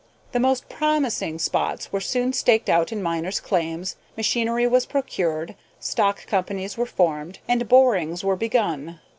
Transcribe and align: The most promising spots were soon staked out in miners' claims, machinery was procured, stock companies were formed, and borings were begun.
The 0.31 0.39
most 0.39 0.67
promising 0.67 1.37
spots 1.37 1.93
were 1.93 2.01
soon 2.01 2.33
staked 2.33 2.69
out 2.69 2.91
in 2.91 3.03
miners' 3.03 3.39
claims, 3.39 3.97
machinery 4.17 4.65
was 4.65 4.87
procured, 4.87 5.53
stock 5.79 6.25
companies 6.25 6.75
were 6.75 6.87
formed, 6.87 7.37
and 7.47 7.69
borings 7.69 8.23
were 8.23 8.35
begun. 8.35 8.99